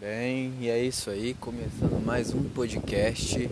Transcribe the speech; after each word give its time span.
Bem, 0.00 0.54
e 0.60 0.68
é 0.68 0.80
isso 0.80 1.10
aí, 1.10 1.34
começando 1.34 2.00
mais 2.06 2.32
um 2.32 2.44
podcast. 2.44 3.50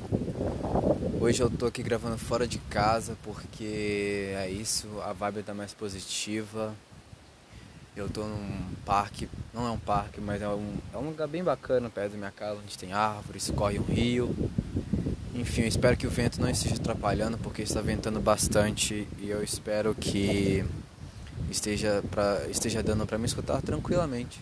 Hoje 1.21 1.43
eu 1.43 1.51
tô 1.51 1.67
aqui 1.67 1.83
gravando 1.83 2.17
fora 2.17 2.47
de 2.47 2.59
casa 2.59 3.17
porque 3.25 4.33
é 4.37 4.49
isso, 4.49 4.87
a 5.03 5.13
vibe 5.13 5.43
tá 5.43 5.53
mais 5.53 5.75
positiva. 5.75 6.73
Eu 7.97 8.09
tô 8.09 8.23
num 8.23 8.61
parque, 8.85 9.29
não 9.53 9.67
é 9.67 9.71
um 9.73 9.79
parque, 9.79 10.21
mas 10.21 10.41
é 10.41 10.47
um, 10.49 10.77
é 10.95 10.97
um 10.97 11.09
lugar 11.09 11.27
bem 11.27 11.43
bacana 11.43 11.91
perto 11.91 12.13
da 12.13 12.19
minha 12.19 12.31
casa, 12.31 12.61
onde 12.63 12.79
tem 12.79 12.93
árvores, 12.93 13.51
corre 13.51 13.81
um 13.81 13.83
rio. 13.83 14.33
Enfim, 15.35 15.63
eu 15.63 15.67
espero 15.67 15.97
que 15.97 16.07
o 16.07 16.11
vento 16.11 16.41
não 16.41 16.49
esteja 16.49 16.77
atrapalhando 16.77 17.37
porque 17.39 17.63
está 17.63 17.81
ventando 17.81 18.21
bastante 18.21 19.09
e 19.19 19.29
eu 19.29 19.43
espero 19.43 19.97
que 19.97 20.65
esteja, 21.51 22.05
pra, 22.09 22.47
esteja 22.49 22.85
dando 22.85 23.05
para 23.05 23.19
me 23.19 23.27
escutar 23.27 23.61
tranquilamente. 23.63 24.41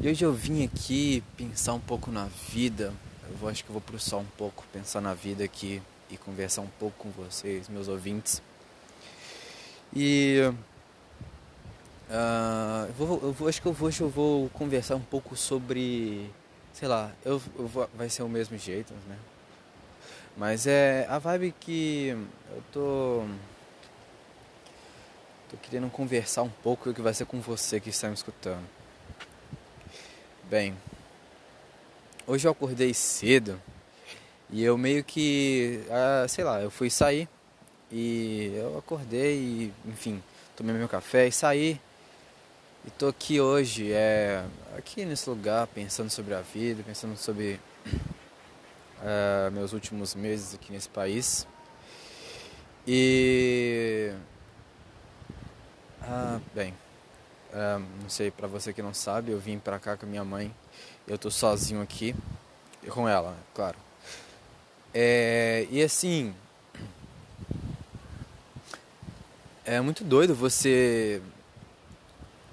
E 0.00 0.08
hoje 0.08 0.24
eu 0.24 0.32
vim 0.32 0.64
aqui 0.64 1.22
pensar 1.36 1.74
um 1.74 1.80
pouco 1.80 2.10
na 2.10 2.26
vida. 2.50 2.92
Eu 3.28 3.36
vou, 3.36 3.48
acho 3.48 3.64
que 3.64 3.70
eu 3.70 3.80
vou 3.80 3.98
sol 3.98 4.20
um 4.20 4.36
pouco, 4.36 4.64
pensar 4.72 5.00
na 5.00 5.14
vida 5.14 5.42
aqui 5.42 5.80
e 6.10 6.16
conversar 6.16 6.60
um 6.60 6.68
pouco 6.78 6.96
com 6.98 7.10
vocês, 7.10 7.68
meus 7.68 7.88
ouvintes. 7.88 8.42
E 9.94 10.40
uh, 12.10 12.86
eu 12.86 12.94
vou, 12.94 13.20
eu 13.22 13.32
vou, 13.32 13.48
acho 13.48 13.62
que 13.62 13.66
eu, 13.66 13.76
hoje 13.80 14.00
eu 14.00 14.08
vou 14.08 14.48
conversar 14.50 14.96
um 14.96 15.00
pouco 15.00 15.36
sobre, 15.36 16.30
sei 16.72 16.88
lá, 16.88 17.10
eu, 17.24 17.40
eu 17.58 17.66
vou, 17.66 17.88
vai 17.94 18.08
ser 18.08 18.22
o 18.22 18.28
mesmo 18.28 18.58
jeito, 18.58 18.92
né? 19.08 19.16
Mas 20.36 20.66
é 20.66 21.06
a 21.08 21.18
vibe 21.18 21.54
que 21.60 22.08
eu 22.50 22.62
tô 22.72 23.24
tô 25.48 25.56
querendo 25.62 25.88
conversar 25.90 26.42
um 26.42 26.50
pouco 26.50 26.90
o 26.90 26.94
que 26.94 27.00
vai 27.00 27.14
ser 27.14 27.24
com 27.26 27.40
você 27.40 27.78
que 27.78 27.90
está 27.90 28.08
me 28.08 28.14
escutando. 28.14 28.73
Bem, 30.50 30.76
hoje 32.26 32.46
eu 32.46 32.52
acordei 32.52 32.92
cedo 32.92 33.58
e 34.50 34.62
eu 34.62 34.76
meio 34.76 35.02
que, 35.02 35.82
ah, 35.90 36.26
sei 36.28 36.44
lá, 36.44 36.60
eu 36.60 36.70
fui 36.70 36.90
sair 36.90 37.26
e 37.90 38.52
eu 38.54 38.76
acordei 38.76 39.36
e, 39.36 39.72
enfim, 39.86 40.22
tomei 40.54 40.74
meu 40.74 40.86
café 40.86 41.28
e 41.28 41.32
saí. 41.32 41.80
E 42.86 42.90
tô 42.90 43.08
aqui 43.08 43.40
hoje, 43.40 43.90
é, 43.90 44.44
aqui 44.76 45.06
nesse 45.06 45.30
lugar, 45.30 45.66
pensando 45.68 46.10
sobre 46.10 46.34
a 46.34 46.42
vida, 46.42 46.82
pensando 46.82 47.16
sobre 47.16 47.58
uh, 48.98 49.50
meus 49.50 49.72
últimos 49.72 50.14
meses 50.14 50.54
aqui 50.54 50.70
nesse 50.70 50.90
país. 50.90 51.46
E. 52.86 54.12
Ah, 56.02 56.38
bem, 56.54 56.74
Uh, 57.54 57.78
não 58.02 58.08
sei, 58.08 58.32
para 58.32 58.48
você 58.48 58.72
que 58.72 58.82
não 58.82 58.92
sabe, 58.92 59.30
eu 59.30 59.38
vim 59.38 59.60
pra 59.60 59.78
cá 59.78 59.96
com 59.96 60.04
a 60.04 60.08
minha 60.08 60.24
mãe. 60.24 60.52
Eu 61.06 61.16
tô 61.16 61.30
sozinho 61.30 61.80
aqui. 61.80 62.12
Com 62.90 63.08
ela, 63.08 63.36
claro. 63.54 63.78
É, 64.92 65.66
e 65.70 65.80
assim. 65.80 66.34
É 69.64 69.80
muito 69.80 70.02
doido 70.02 70.34
você. 70.34 71.22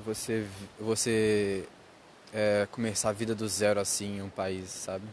Você. 0.05 0.47
Você. 0.79 1.67
É, 2.31 2.67
começar 2.71 3.09
a 3.09 3.11
vida 3.11 3.35
do 3.35 3.47
zero 3.47 3.79
assim 3.79 4.17
em 4.17 4.21
um 4.21 4.29
país, 4.29 4.69
sabe? 4.69 5.03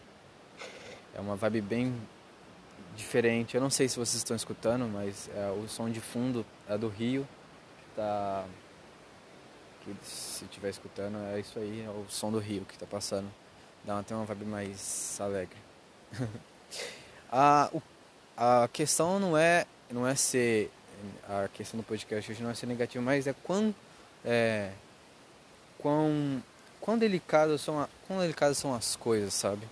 É 1.14 1.20
uma 1.20 1.34
vibe 1.34 1.62
bem 1.62 1.94
diferente. 2.94 3.56
Eu 3.56 3.60
não 3.60 3.70
sei 3.70 3.88
se 3.88 3.96
vocês 3.96 4.16
estão 4.16 4.36
escutando, 4.36 4.86
mas 4.86 5.30
é, 5.34 5.50
o 5.50 5.66
som 5.66 5.90
de 5.90 6.00
fundo 6.00 6.44
é 6.68 6.76
do 6.76 6.88
rio. 6.88 7.26
Tá 7.96 8.44
se 10.02 10.44
estiver 10.44 10.70
escutando, 10.70 11.18
é 11.34 11.40
isso 11.40 11.58
aí, 11.58 11.84
é 11.84 11.90
o 11.90 12.06
som 12.08 12.30
do 12.30 12.38
rio 12.38 12.64
que 12.64 12.74
está 12.74 12.86
passando. 12.86 13.28
Dá 13.84 13.98
até 13.98 14.14
uma 14.14 14.24
vibe 14.24 14.44
mais 14.44 15.18
alegre. 15.20 15.56
a, 17.30 17.70
o, 17.72 17.82
a 18.36 18.68
questão 18.72 19.18
não 19.18 19.36
é, 19.36 19.66
não 19.90 20.06
é 20.06 20.14
ser. 20.14 20.70
A 21.28 21.48
questão 21.48 21.78
do 21.78 21.84
podcast 21.84 22.30
hoje 22.30 22.42
não 22.42 22.50
é 22.50 22.54
ser 22.54 22.66
negativo, 22.66 23.04
mas 23.04 23.26
é 23.26 23.32
quão. 23.32 23.74
É, 24.24 24.72
quão, 25.78 26.42
quão, 26.80 26.98
delicadas 26.98 27.60
são 27.60 27.80
a, 27.80 27.88
quão 28.06 28.18
delicadas 28.18 28.58
são 28.58 28.74
as 28.74 28.96
coisas, 28.96 29.32
sabe? 29.32 29.62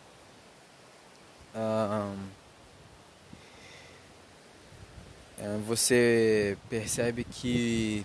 É, 5.38 5.58
você 5.66 6.56
percebe 6.68 7.24
que 7.24 8.04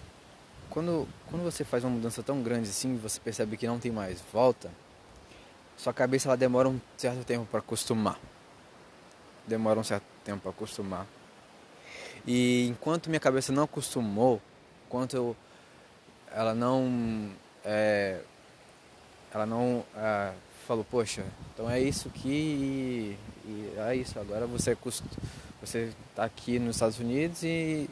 quando, 0.72 1.08
quando 1.30 1.44
você 1.44 1.64
faz 1.64 1.84
uma 1.84 1.92
mudança 1.92 2.24
tão 2.24 2.42
grande 2.42 2.70
assim, 2.70 2.98
você 2.98 3.20
percebe 3.20 3.58
que 3.58 3.68
não 3.68 3.78
tem 3.78 3.92
mais 3.92 4.22
volta, 4.34 4.72
sua 5.78 5.94
cabeça 5.94 6.30
ela 6.30 6.38
demora 6.38 6.70
um 6.70 6.80
certo 6.98 7.24
tempo 7.26 7.46
para 7.46 7.60
acostumar. 7.60 8.18
Demora 9.46 9.80
um 9.80 9.84
certo 9.84 10.06
tempo 10.24 10.42
para 10.42 10.52
acostumar. 10.52 11.06
E 12.26 12.68
enquanto 12.68 13.10
minha 13.10 13.20
cabeça 13.20 13.52
não 13.52 13.64
acostumou, 13.64 14.42
enquanto 14.88 15.16
eu, 15.16 15.36
ela 16.32 16.54
não 16.54 17.32
é, 17.66 18.22
ela 19.34 19.46
não 19.46 19.84
é, 19.96 20.32
falou, 20.66 20.86
poxa, 20.90 21.24
então 21.54 21.70
é 21.70 21.80
isso 21.80 22.08
aqui 22.08 23.18
e, 23.46 23.74
é 23.78 23.96
isso, 23.96 24.20
agora 24.20 24.48
você 24.48 24.78
você 25.60 25.94
está 26.10 26.24
aqui 26.24 26.58
nos 26.60 26.78
Estados 26.78 27.00
Unidos 27.00 27.44
e 27.44 27.90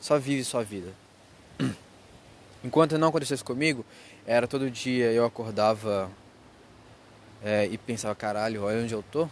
só 0.00 0.18
vive 0.18 0.44
sua 0.44 0.62
vida. 0.62 0.92
Enquanto 2.62 2.98
não 2.98 3.08
acontecesse 3.08 3.42
comigo, 3.42 3.84
era 4.26 4.46
todo 4.46 4.70
dia 4.70 5.10
eu 5.12 5.24
acordava 5.24 6.10
é, 7.42 7.66
e 7.66 7.78
pensava, 7.78 8.14
caralho, 8.14 8.64
olha 8.64 8.82
onde 8.82 8.92
eu 8.92 9.02
tô, 9.02 9.28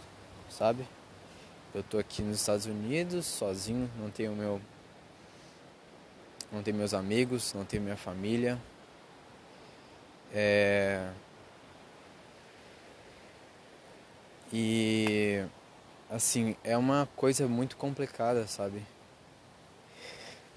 sabe? 0.49 0.83
Eu 1.73 1.83
tô 1.83 1.99
aqui 1.99 2.23
nos 2.23 2.39
Estados 2.39 2.65
Unidos, 2.65 3.27
sozinho, 3.27 3.89
não 3.99 4.09
tenho 4.09 4.35
meu. 4.35 4.59
Não 6.51 6.63
tenho 6.63 6.75
meus 6.75 6.95
amigos, 6.95 7.53
não 7.53 7.63
tenho 7.63 7.83
minha 7.83 7.95
família. 7.95 8.57
É... 10.33 11.11
E 14.51 15.45
assim, 16.09 16.55
é 16.63 16.75
uma 16.75 17.07
coisa 17.15 17.47
muito 17.47 17.77
complicada, 17.77 18.47
sabe? 18.47 18.83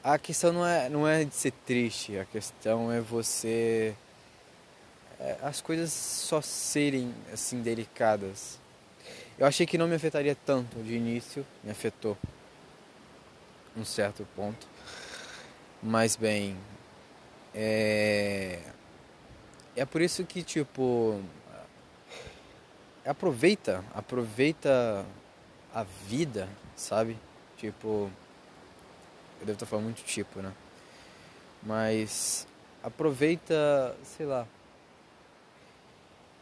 A 0.03 0.19
questão 0.19 0.53
não 0.53 0.67
é, 0.67 0.89
não 0.89 1.07
é 1.07 1.25
de 1.25 1.35
ser 1.35 1.53
triste, 1.65 2.19
a 2.19 2.25
questão 2.25 2.91
é 2.91 3.01
você. 3.01 3.95
É, 5.21 5.37
as 5.43 5.61
coisas 5.61 5.93
só 5.93 6.41
serem 6.41 7.15
assim 7.33 7.63
delicadas. 7.63 8.59
Eu 9.39 9.47
achei 9.47 9.67
que 9.67 9.79
não 9.79 9.87
me 9.87 9.95
afetaria 9.95 10.37
tanto 10.47 10.83
de 10.83 10.95
início, 10.95 11.47
me 11.63 11.71
afetou 11.71 12.19
um 13.77 13.85
certo 13.85 14.27
ponto. 14.35 14.67
Mas 15.83 16.17
bem, 16.17 16.57
é, 17.55 18.61
é 19.77 19.85
por 19.85 20.01
isso 20.01 20.25
que 20.25 20.43
tipo 20.43 21.21
aproveita, 23.05 23.85
aproveita 23.95 25.05
a 25.75 25.83
vida, 25.83 26.49
sabe? 26.77 27.17
Tipo, 27.57 28.11
eu 29.43 29.47
devo 29.47 29.57
estar 29.57 29.67
falando 29.67 29.87
muito 29.87 30.05
tipo, 30.05 30.41
né? 30.41 30.53
Mas 31.65 32.47
aproveita, 32.83 33.97
sei 34.05 34.25
lá. 34.25 34.47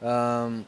Um, 0.03 0.65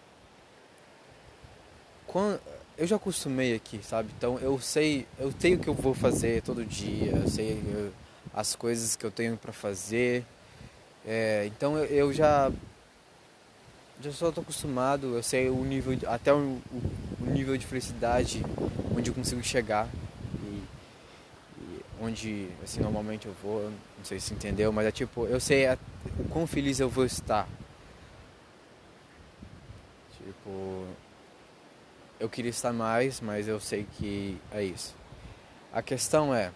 quando, 2.07 2.41
eu 2.79 2.87
já 2.87 2.97
acostumei 2.97 3.55
aqui, 3.55 3.81
sabe? 3.83 4.11
Então 4.17 4.39
eu 4.39 4.59
sei, 4.59 5.07
eu 5.19 5.31
sei 5.39 5.55
o 5.55 5.59
que 5.59 5.69
eu 5.69 5.75
vou 5.75 5.93
fazer 5.93 6.43
todo 6.43 6.65
dia, 6.65 7.13
eu 7.13 7.29
sei 7.29 7.63
eu, 7.67 7.93
as 8.33 8.57
coisas 8.57 8.97
que 8.97 9.05
eu 9.05 9.11
tenho 9.11 9.37
para 9.37 9.53
fazer. 9.53 10.25
É, 11.07 11.45
então 11.47 11.77
eu, 11.77 11.85
eu, 11.85 12.13
já 12.15 12.51
já 14.01 14.11
só 14.11 14.31
estou 14.31 14.41
acostumado, 14.41 15.17
eu 15.17 15.23
sei 15.23 15.51
o 15.51 15.65
nível 15.65 15.99
até 16.09 16.33
o, 16.33 16.61
o 17.21 17.27
nível 17.27 17.59
de 17.59 17.67
felicidade 17.67 18.43
onde 18.97 19.11
eu 19.11 19.15
consigo 19.15 19.43
chegar 19.43 19.87
onde 22.03 22.49
assim 22.63 22.81
normalmente 22.81 23.27
eu 23.27 23.35
vou, 23.43 23.71
não 23.71 24.05
sei 24.05 24.19
se 24.19 24.35
entendeu, 24.35 24.73
mas 24.73 24.87
é 24.87 24.91
tipo, 24.91 25.25
eu 25.27 25.39
sei 25.39 25.67
a, 25.67 25.79
o 26.19 26.29
quão 26.29 26.47
feliz 26.47 26.81
eu 26.81 26.89
vou 26.89 27.05
estar. 27.05 27.49
Tipo, 30.17 30.87
eu 32.19 32.29
queria 32.29 32.51
estar 32.51 32.73
mais, 32.73 33.21
mas 33.21 33.47
eu 33.47 33.61
sei 33.61 33.87
que 33.97 34.37
é 34.51 34.65
isso. 34.65 34.95
A 35.73 35.81
questão 35.81 36.35
é, 36.35 36.51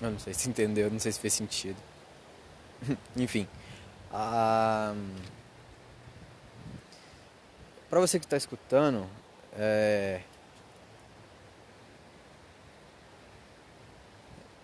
eu 0.00 0.10
não 0.10 0.18
sei 0.18 0.34
se 0.34 0.48
entendeu, 0.48 0.90
não 0.90 1.00
sei 1.00 1.10
se 1.10 1.18
fez 1.18 1.32
sentido. 1.32 1.76
Enfim, 3.16 3.48
a... 4.12 4.94
para 7.88 8.00
você 8.00 8.18
que 8.18 8.26
está 8.26 8.36
escutando, 8.36 9.08
é... 9.54 10.20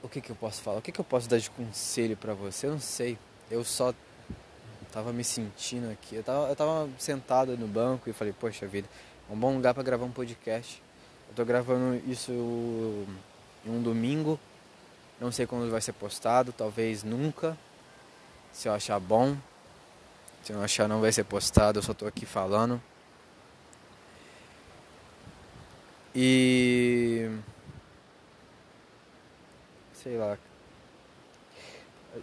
o 0.05 0.09
que, 0.09 0.21
que 0.21 0.31
eu 0.31 0.37
posso 0.37 0.61
falar? 0.61 0.79
O 0.79 0.83
que, 0.83 0.93
que 0.93 1.01
eu 1.01 1.05
posso 1.05 1.27
dar 1.27 1.39
de 1.39 1.49
conselho 1.49 2.15
para 2.15 2.35
você? 2.35 2.67
Eu 2.67 2.73
não 2.73 2.81
sei. 2.81 3.19
Eu 3.51 3.65
só 3.65 3.95
tava 4.93 5.15
me 5.15 5.25
sentindo 5.25 5.91
aqui. 5.91 6.17
Eu 6.17 6.23
tava, 6.23 6.49
eu 6.51 6.55
tava 6.55 6.91
sentado 6.99 7.57
no 7.57 7.67
banco 7.67 8.11
e 8.11 8.13
falei, 8.13 8.35
poxa 8.39 8.67
vida, 8.67 8.87
é 9.29 9.33
um 9.33 9.37
bom 9.37 9.55
lugar 9.55 9.73
para 9.73 9.83
gravar 9.83 10.05
um 10.05 10.11
podcast. 10.11 10.83
Eu 11.31 11.35
tô 11.35 11.43
gravando 11.43 12.03
isso 12.07 12.31
em 13.65 13.71
um 13.71 13.83
domingo. 13.83 14.39
Não 15.19 15.33
sei 15.33 15.47
quando 15.47 15.71
vai 15.71 15.81
ser 15.81 15.95
postado, 15.95 16.53
talvez 16.53 17.03
nunca. 17.03 17.57
Se 18.53 18.69
eu 18.69 18.75
achar 18.75 19.01
bom. 19.01 19.35
Se 20.43 20.53
eu 20.53 20.59
não 20.59 20.65
achar 20.65 20.87
não 20.87 21.01
vai 21.01 21.13
ser 21.13 21.25
postado, 21.25 21.79
eu 21.79 21.83
só 21.83 21.95
tô 21.95 22.07
aqui 22.07 22.27
falando. 22.27 22.79
E 26.15 26.84
sei 30.05 30.19
lá. 30.19 30.37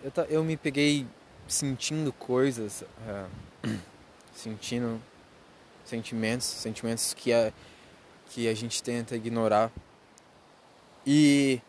Eu, 0.03 0.25
eu 0.29 0.43
me 0.43 0.55
peguei 0.55 1.07
sentindo 1.47 2.13
coisas, 2.13 2.83
é, 3.07 3.25
sentindo 4.33 5.01
sentimentos, 5.83 6.45
sentimentos 6.45 7.15
que 7.15 7.33
a, 7.33 7.51
que 8.29 8.47
a 8.47 8.53
gente 8.53 8.83
tenta 8.83 9.15
ignorar. 9.15 9.71
E, 11.05 11.59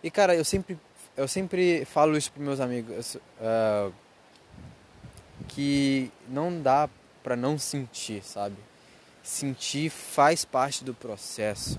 e 0.00 0.10
cara, 0.12 0.34
eu 0.36 0.44
sempre, 0.44 0.78
eu 1.16 1.26
sempre 1.26 1.84
falo 1.84 2.16
isso 2.16 2.30
para 2.32 2.42
meus 2.42 2.60
amigos, 2.60 3.16
uh, 3.16 3.92
que 5.48 6.12
não 6.28 6.62
dá 6.62 6.88
para 7.22 7.34
não 7.34 7.58
sentir, 7.58 8.22
sabe? 8.22 8.56
Sentir 9.24 9.90
faz 9.90 10.44
parte 10.44 10.84
do 10.84 10.94
processo. 10.94 11.78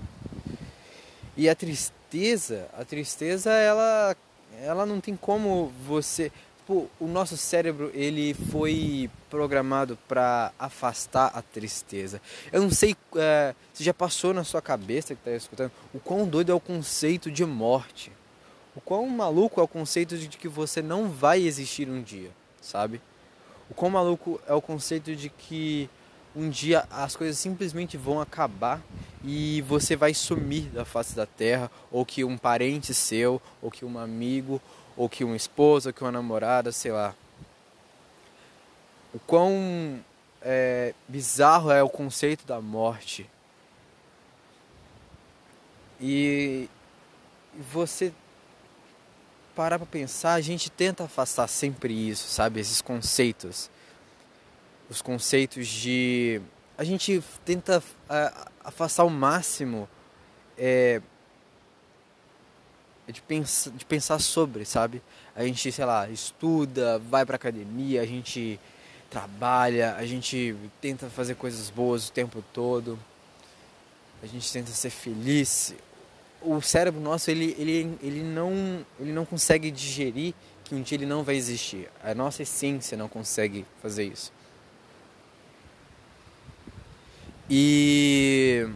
E 1.40 1.48
a 1.48 1.54
tristeza, 1.54 2.68
a 2.76 2.84
tristeza 2.84 3.50
ela 3.50 4.14
ela 4.60 4.84
não 4.84 5.00
tem 5.00 5.16
como 5.16 5.72
você 5.86 6.30
o 6.68 7.06
nosso 7.06 7.34
cérebro 7.34 7.90
ele 7.94 8.34
foi 8.34 9.08
programado 9.30 9.98
para 10.06 10.52
afastar 10.58 11.32
a 11.34 11.40
tristeza. 11.40 12.20
Eu 12.52 12.60
não 12.60 12.70
sei 12.70 12.94
é, 13.16 13.54
se 13.72 13.82
já 13.82 13.94
passou 13.94 14.34
na 14.34 14.44
sua 14.44 14.60
cabeça 14.60 15.14
que 15.14 15.20
está 15.22 15.30
escutando 15.30 15.72
o 15.94 15.98
quão 15.98 16.28
doido 16.28 16.52
é 16.52 16.54
o 16.54 16.60
conceito 16.60 17.30
de 17.30 17.46
morte. 17.46 18.12
O 18.76 18.80
quão 18.82 19.08
maluco 19.08 19.62
é 19.62 19.64
o 19.64 19.68
conceito 19.68 20.18
de 20.18 20.28
que 20.28 20.46
você 20.46 20.82
não 20.82 21.08
vai 21.08 21.40
existir 21.40 21.88
um 21.88 22.02
dia, 22.02 22.30
sabe? 22.60 23.00
O 23.70 23.72
quão 23.72 23.90
maluco 23.90 24.38
é 24.46 24.52
o 24.52 24.60
conceito 24.60 25.16
de 25.16 25.30
que 25.30 25.88
um 26.34 26.48
dia 26.48 26.86
as 26.90 27.16
coisas 27.16 27.38
simplesmente 27.38 27.96
vão 27.96 28.20
acabar 28.20 28.80
e 29.24 29.62
você 29.62 29.96
vai 29.96 30.14
sumir 30.14 30.64
da 30.70 30.84
face 30.84 31.14
da 31.14 31.26
terra, 31.26 31.70
ou 31.90 32.04
que 32.06 32.24
um 32.24 32.38
parente 32.38 32.94
seu, 32.94 33.40
ou 33.60 33.70
que 33.70 33.84
um 33.84 33.98
amigo, 33.98 34.60
ou 34.96 35.08
que 35.08 35.24
uma 35.24 35.36
esposa, 35.36 35.90
ou 35.90 35.92
que 35.92 36.02
uma 36.02 36.12
namorada, 36.12 36.72
sei 36.72 36.92
lá. 36.92 37.14
O 39.12 39.18
quão 39.18 40.00
é, 40.40 40.94
bizarro 41.08 41.70
é 41.70 41.82
o 41.82 41.88
conceito 41.88 42.46
da 42.46 42.60
morte. 42.60 43.28
E 46.00 46.68
você 47.72 48.12
parar 49.54 49.78
para 49.78 49.86
pensar, 49.86 50.34
a 50.34 50.40
gente 50.40 50.70
tenta 50.70 51.04
afastar 51.04 51.46
sempre 51.48 51.92
isso, 51.92 52.28
sabe? 52.28 52.60
Esses 52.60 52.80
conceitos. 52.80 53.68
Os 54.90 55.00
conceitos 55.00 55.66
de. 55.68 56.42
A 56.76 56.84
gente 56.84 57.22
tenta 57.44 57.82
afastar 58.64 59.04
o 59.04 59.10
máximo 59.10 59.88
é, 60.58 61.00
é 63.08 63.12
de 63.12 63.22
de 63.76 63.84
pensar 63.86 64.18
sobre, 64.18 64.64
sabe? 64.64 65.02
A 65.34 65.44
gente, 65.44 65.72
sei 65.72 65.84
lá, 65.84 66.08
estuda, 66.10 66.98
vai 66.98 67.24
pra 67.24 67.36
academia, 67.36 68.02
a 68.02 68.06
gente 68.06 68.60
trabalha, 69.08 69.94
a 69.96 70.04
gente 70.04 70.54
tenta 70.80 71.08
fazer 71.08 71.34
coisas 71.34 71.70
boas 71.70 72.08
o 72.08 72.12
tempo 72.12 72.44
todo, 72.52 72.98
a 74.22 74.26
gente 74.26 74.52
tenta 74.52 74.70
ser 74.70 74.90
feliz. 74.90 75.74
O 76.42 76.60
cérebro 76.60 77.00
nosso, 77.00 77.30
ele, 77.30 77.54
ele, 77.58 77.98
ele, 78.02 78.22
não, 78.22 78.84
ele 78.98 79.12
não 79.12 79.24
consegue 79.24 79.70
digerir 79.70 80.34
que 80.64 80.74
um 80.74 80.82
dia 80.82 80.96
ele 80.96 81.06
não 81.06 81.22
vai 81.22 81.36
existir. 81.36 81.88
A 82.02 82.14
nossa 82.14 82.42
essência 82.42 82.96
não 82.96 83.08
consegue 83.08 83.66
fazer 83.82 84.04
isso. 84.04 84.32
E 87.50 88.68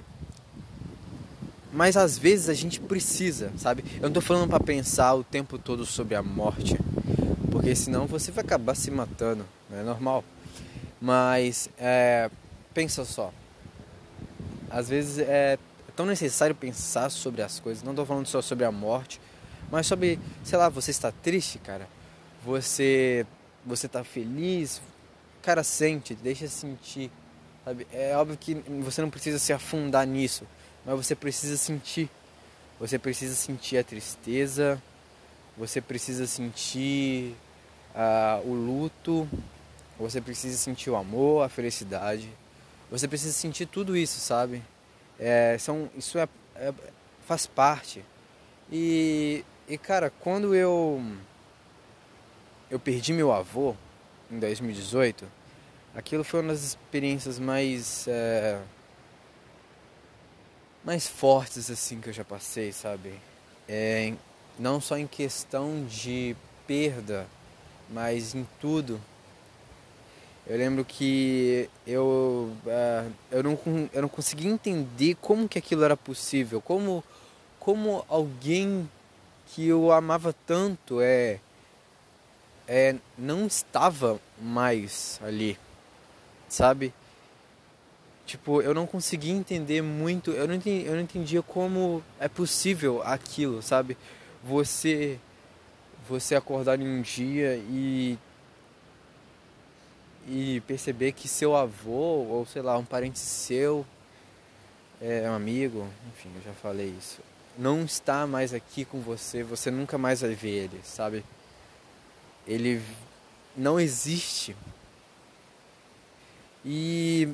mas 1.72 1.96
às 1.96 2.18
vezes 2.18 2.48
a 2.48 2.54
gente 2.54 2.78
precisa, 2.80 3.52
sabe? 3.56 3.84
Eu 3.96 4.02
não 4.02 4.12
tô 4.12 4.20
falando 4.20 4.48
para 4.48 4.60
pensar 4.60 5.14
o 5.14 5.24
tempo 5.24 5.58
todo 5.58 5.84
sobre 5.84 6.14
a 6.14 6.22
morte, 6.22 6.76
porque 7.50 7.74
senão 7.74 8.06
você 8.06 8.30
vai 8.30 8.44
acabar 8.44 8.76
se 8.76 8.90
matando, 8.90 9.44
é 9.72 9.82
normal. 9.82 10.24
Mas 11.00 11.68
é, 11.78 12.30
pensa 12.72 13.04
só, 13.04 13.32
às 14.70 14.88
vezes 14.88 15.18
é 15.18 15.58
tão 15.94 16.06
necessário 16.06 16.54
pensar 16.54 17.10
sobre 17.10 17.42
as 17.42 17.60
coisas. 17.60 17.82
Não 17.82 17.94
tô 17.94 18.04
falando 18.04 18.26
só 18.26 18.42
sobre 18.42 18.64
a 18.64 18.72
morte, 18.72 19.20
mas 19.70 19.86
sobre, 19.86 20.18
sei 20.42 20.58
lá, 20.58 20.68
você 20.68 20.90
está 20.90 21.12
triste, 21.12 21.58
cara. 21.58 21.88
Você, 22.44 23.26
você 23.64 23.88
tá 23.88 24.04
feliz, 24.04 24.80
cara, 25.42 25.62
sente, 25.62 26.14
deixa 26.14 26.46
sentir. 26.48 27.10
Sabe? 27.64 27.86
É 27.92 28.16
óbvio 28.16 28.36
que 28.36 28.54
você 28.82 29.00
não 29.00 29.10
precisa 29.10 29.38
se 29.38 29.52
afundar 29.52 30.06
nisso 30.06 30.44
mas 30.84 30.96
você 30.96 31.14
precisa 31.14 31.56
sentir. 31.56 32.10
Você 32.78 32.98
precisa 32.98 33.34
sentir 33.34 33.78
a 33.78 33.84
tristeza, 33.84 34.82
você 35.56 35.80
precisa 35.80 36.26
sentir 36.26 37.34
uh, 37.94 38.46
o 38.46 38.52
luto, 38.52 39.28
você 39.98 40.20
precisa 40.20 40.56
sentir 40.58 40.90
o 40.90 40.96
amor, 40.96 41.44
a 41.44 41.48
felicidade. 41.48 42.28
Você 42.90 43.08
precisa 43.08 43.32
sentir 43.32 43.66
tudo 43.66 43.96
isso, 43.96 44.20
sabe? 44.20 44.62
É, 45.18 45.56
são, 45.58 45.88
isso 45.96 46.18
é, 46.18 46.28
é, 46.56 46.74
faz 47.26 47.46
parte. 47.46 48.04
E, 48.70 49.44
e 49.68 49.78
cara, 49.78 50.10
quando 50.10 50.54
eu 50.54 51.02
eu 52.70 52.78
perdi 52.78 53.12
meu 53.12 53.32
avô 53.32 53.76
em 54.30 54.38
2018, 54.38 55.26
aquilo 55.94 56.24
foi 56.24 56.40
uma 56.40 56.52
das 56.52 56.62
experiências 56.62 57.38
mais 57.38 58.06
é, 58.08 58.60
mais 60.84 61.08
fortes 61.08 61.70
assim 61.70 62.00
que 62.00 62.10
eu 62.10 62.12
já 62.12 62.24
passei, 62.24 62.72
sabe? 62.72 63.14
É, 63.68 64.12
não 64.58 64.80
só 64.80 64.98
em 64.98 65.06
questão 65.06 65.84
de 65.86 66.36
perda, 66.66 67.26
mas 67.90 68.34
em 68.34 68.46
tudo. 68.60 69.00
Eu 70.46 70.58
lembro 70.58 70.84
que 70.84 71.70
eu, 71.86 72.54
uh, 72.66 73.12
eu, 73.30 73.42
não, 73.42 73.58
eu 73.94 74.02
não 74.02 74.08
conseguia 74.10 74.50
entender 74.50 75.14
como 75.14 75.48
que 75.48 75.58
aquilo 75.58 75.82
era 75.82 75.96
possível, 75.96 76.60
como, 76.60 77.02
como 77.58 78.04
alguém 78.08 78.88
que 79.46 79.66
eu 79.66 79.90
amava 79.90 80.34
tanto 80.46 81.00
é, 81.00 81.40
é 82.68 82.96
não 83.16 83.46
estava 83.46 84.20
mais 84.38 85.18
ali, 85.24 85.58
sabe? 86.54 86.94
Tipo, 88.24 88.62
eu 88.62 88.72
não 88.72 88.86
conseguia 88.86 89.32
entender 89.32 89.82
muito, 89.82 90.30
eu 90.30 90.48
não, 90.48 90.54
entendi, 90.54 90.86
eu 90.86 90.94
não 90.94 91.00
entendia 91.00 91.42
como 91.42 92.02
é 92.18 92.28
possível 92.28 93.02
aquilo, 93.02 93.60
sabe? 93.60 93.96
Você 94.42 95.18
você 96.08 96.34
acordar 96.34 96.80
em 96.80 96.86
um 96.86 97.02
dia 97.02 97.56
e 97.56 98.18
e 100.26 100.60
perceber 100.66 101.12
que 101.12 101.28
seu 101.28 101.54
avô 101.54 102.24
ou 102.28 102.46
sei 102.46 102.62
lá, 102.62 102.78
um 102.78 102.84
parente 102.84 103.18
seu 103.18 103.86
é 105.00 105.28
um 105.28 105.34
amigo, 105.34 105.86
enfim, 106.08 106.30
eu 106.36 106.42
já 106.42 106.52
falei 106.54 106.94
isso. 106.98 107.20
Não 107.58 107.84
está 107.84 108.26
mais 108.26 108.54
aqui 108.54 108.84
com 108.84 109.00
você, 109.00 109.42
você 109.42 109.70
nunca 109.70 109.98
mais 109.98 110.22
vai 110.22 110.34
ver 110.34 110.64
ele, 110.64 110.80
sabe? 110.82 111.24
Ele 112.46 112.80
não 113.56 113.78
existe. 113.78 114.56
E 116.64 117.28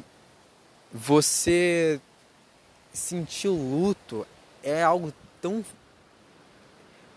você 0.92 2.00
sentir 2.92 3.49
o 3.49 3.54
luto 3.54 4.26
é 4.62 4.82
algo 4.82 5.12
tão. 5.40 5.64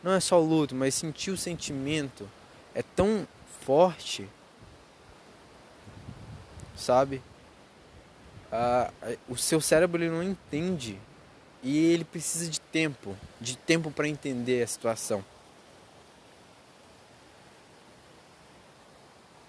Não 0.03 0.11
é 0.11 0.19
só 0.19 0.39
o 0.39 0.45
luto, 0.45 0.75
mas 0.75 0.93
sentir 0.93 1.31
o 1.31 1.37
sentimento 1.37 2.29
é 2.75 2.83
tão 2.83 3.27
forte, 3.61 4.29
sabe? 6.75 7.21
Ah, 8.51 8.91
o 9.27 9.35
seu 9.35 9.59
cérebro 9.59 10.03
ele 10.03 10.11
não 10.11 10.21
entende 10.21 10.99
e 11.63 11.77
ele 11.85 12.03
precisa 12.03 12.49
de 12.49 12.59
tempo, 12.59 13.17
de 13.39 13.57
tempo 13.57 13.89
para 13.89 14.07
entender 14.07 14.61
a 14.61 14.67
situação. 14.67 15.23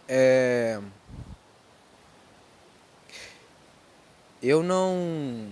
É 0.09 0.81
eu 4.45 4.63
não 4.63 5.49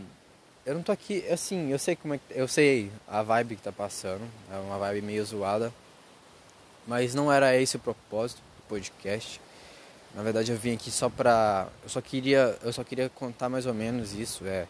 eu 0.64 0.74
não 0.74 0.82
tô 0.82 0.92
aqui, 0.92 1.24
assim, 1.28 1.70
eu 1.72 1.78
sei 1.78 1.96
como 1.96 2.14
é 2.14 2.18
que, 2.18 2.24
eu 2.30 2.46
sei 2.46 2.90
a 3.08 3.22
vibe 3.22 3.56
que 3.56 3.62
tá 3.62 3.72
passando, 3.72 4.22
é 4.52 4.56
uma 4.58 4.78
vibe 4.78 5.02
meio 5.02 5.24
zoada, 5.24 5.72
mas 6.86 7.14
não 7.14 7.32
era 7.32 7.56
esse 7.56 7.76
o 7.76 7.80
propósito 7.80 8.38
do 8.38 8.62
podcast. 8.68 9.40
Na 10.14 10.22
verdade 10.22 10.52
eu 10.52 10.58
vim 10.58 10.74
aqui 10.74 10.90
só 10.90 11.08
pra. 11.08 11.68
Eu 11.82 11.88
só 11.88 12.00
queria. 12.00 12.56
Eu 12.62 12.72
só 12.72 12.84
queria 12.84 13.08
contar 13.08 13.48
mais 13.48 13.66
ou 13.66 13.72
menos 13.72 14.12
isso, 14.12 14.44
é. 14.46 14.68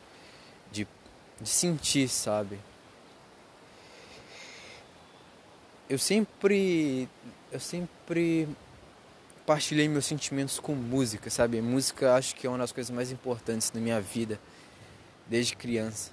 De, 0.70 0.86
de 1.40 1.48
sentir, 1.48 2.08
sabe? 2.08 2.58
Eu 5.90 5.98
sempre. 5.98 7.08
Eu 7.50 7.58
sempre 7.60 8.48
partilhei 9.46 9.88
meus 9.88 10.06
sentimentos 10.06 10.58
com 10.58 10.75
música, 10.75 11.30
sabe? 11.30 11.61
Música 11.61 12.14
acho 12.14 12.34
que 12.34 12.46
é 12.46 12.50
uma 12.50 12.58
das 12.58 12.72
coisas 12.72 12.94
mais 12.94 13.11
importantes 13.11 13.72
na 13.72 13.80
minha 13.80 14.00
vida, 14.00 14.40
desde 15.26 15.56
criança. 15.56 16.11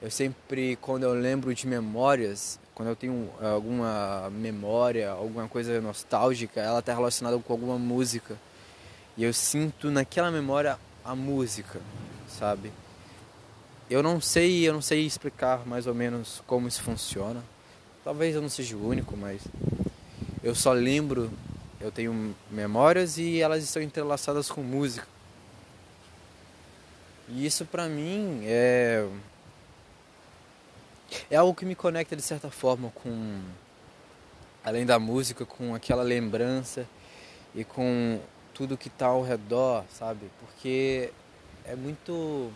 Eu 0.00 0.10
sempre, 0.10 0.76
quando 0.76 1.02
eu 1.02 1.12
lembro 1.12 1.54
de 1.54 1.66
memórias, 1.66 2.58
quando 2.74 2.88
eu 2.88 2.96
tenho 2.96 3.28
alguma 3.40 4.30
memória, 4.30 5.10
alguma 5.10 5.46
coisa 5.46 5.80
nostálgica, 5.80 6.60
ela 6.60 6.78
está 6.78 6.94
relacionada 6.94 7.38
com 7.38 7.52
alguma 7.52 7.78
música. 7.78 8.36
E 9.16 9.24
eu 9.24 9.32
sinto 9.34 9.90
naquela 9.90 10.30
memória 10.30 10.78
a 11.04 11.14
música, 11.14 11.80
sabe? 12.26 12.72
Eu 13.90 14.02
não 14.02 14.20
sei, 14.20 14.66
eu 14.66 14.72
não 14.72 14.80
sei 14.80 15.04
explicar 15.04 15.66
mais 15.66 15.86
ou 15.86 15.94
menos 15.94 16.42
como 16.46 16.68
isso 16.68 16.80
funciona. 16.80 17.42
Talvez 18.02 18.34
eu 18.34 18.40
não 18.40 18.48
seja 18.48 18.76
o 18.76 18.88
único, 18.88 19.16
mas 19.16 19.42
eu 20.42 20.54
só 20.54 20.72
lembro, 20.72 21.30
eu 21.80 21.90
tenho 21.90 22.36
memórias 22.50 23.16
e 23.16 23.40
elas 23.40 23.64
estão 23.64 23.82
entrelaçadas 23.82 24.50
com 24.50 24.62
música. 24.62 25.06
E 27.28 27.46
isso 27.46 27.64
para 27.64 27.88
mim 27.88 28.42
é 28.44 29.08
é 31.30 31.36
algo 31.36 31.54
que 31.54 31.64
me 31.64 31.74
conecta 31.74 32.14
de 32.14 32.22
certa 32.22 32.50
forma 32.50 32.90
com 32.90 33.40
além 34.62 34.84
da 34.84 34.98
música, 34.98 35.46
com 35.46 35.74
aquela 35.74 36.02
lembrança 36.02 36.86
e 37.54 37.64
com 37.64 38.20
tudo 38.52 38.76
que 38.76 38.88
está 38.88 39.06
ao 39.06 39.22
redor, 39.22 39.84
sabe? 39.90 40.30
Porque 40.38 41.10
é 41.64 41.74
muito 41.74 42.52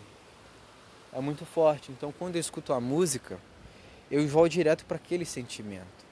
é 1.11 1.19
muito 1.19 1.45
forte. 1.45 1.91
Então, 1.91 2.11
quando 2.11 2.35
eu 2.35 2.41
escuto 2.41 2.73
a 2.73 2.79
música, 2.79 3.39
eu 4.11 4.25
vou 4.27 4.47
direto 4.47 4.85
para 4.85 4.97
aquele 4.97 5.25
sentimento. 5.25 6.05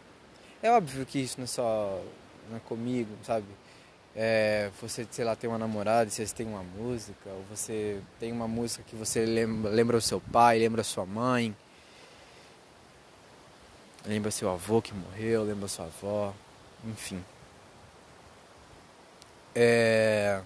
É 0.62 0.72
óbvio 0.72 1.06
que 1.06 1.20
isso 1.20 1.38
não 1.38 1.44
é 1.44 1.48
só 1.48 2.02
não 2.50 2.58
é 2.58 2.60
comigo, 2.62 3.10
sabe? 3.24 3.46
É, 4.16 4.70
você, 4.80 5.08
sei 5.10 5.26
lá, 5.26 5.36
tem 5.36 5.50
uma 5.50 5.58
namorada 5.58 6.10
vocês 6.10 6.32
têm 6.32 6.46
uma 6.48 6.64
música, 6.64 7.30
ou 7.30 7.44
você 7.50 8.00
tem 8.20 8.32
uma 8.32 8.48
música 8.48 8.84
que 8.88 8.96
você 8.96 9.26
lembra, 9.26 9.72
lembra 9.72 9.98
o 9.98 10.02
seu 10.02 10.22
pai, 10.22 10.60
lembra 10.60 10.82
a 10.82 10.84
sua 10.84 11.06
mãe, 11.06 11.56
lembra 14.06 14.30
seu 14.30 14.50
avô 14.50 14.82
que 14.82 14.94
morreu, 14.94 15.44
lembra 15.44 15.68
sua 15.68 15.86
avó, 15.86 16.34
enfim. 16.86 17.24
É... 19.56 20.42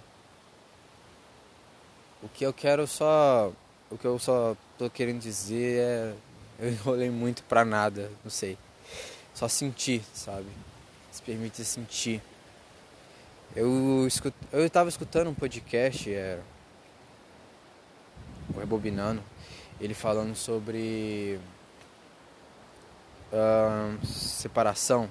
O 2.22 2.30
que 2.30 2.46
eu 2.46 2.54
quero 2.54 2.88
só. 2.88 3.52
O 3.90 3.98
que 3.98 4.06
eu 4.06 4.18
só 4.20 4.56
tô 4.78 4.90
querendo 4.90 5.20
dizer 5.22 5.80
é. 5.80 6.14
Eu 6.60 6.72
enrolei 6.72 7.12
muito 7.12 7.44
pra 7.44 7.64
nada, 7.64 8.12
não 8.24 8.32
sei. 8.32 8.58
Só 9.32 9.48
sentir, 9.48 10.04
sabe? 10.12 10.48
Se 11.18 11.24
permite 11.24 11.66
sentir. 11.66 12.22
Eu, 13.56 14.08
eu 14.52 14.70
tava 14.70 14.88
escutando 14.88 15.32
um 15.32 15.34
podcast, 15.34 16.14
é... 16.14 16.40
o 18.54 18.60
Rebobinando, 18.60 19.24
ele 19.82 19.96
falando 19.96 20.36
sobre 20.36 21.40
uh, 23.34 24.06
separação 24.06 25.10